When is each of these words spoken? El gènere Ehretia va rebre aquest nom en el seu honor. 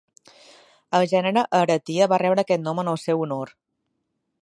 El 0.99 1.05
gènere 1.11 1.45
Ehretia 1.59 2.09
va 2.15 2.21
rebre 2.25 2.45
aquest 2.47 2.67
nom 2.69 2.85
en 2.85 2.93
el 2.95 3.01
seu 3.07 3.25
honor. 3.27 3.57